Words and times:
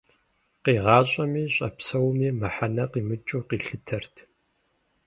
Къигъащӏэми 0.63 1.43
щӏэпсэуми 1.53 2.29
мыхьэнэ 2.39 2.85
къимыкӏыу 2.91 3.45
къилъытэрт. 3.47 4.15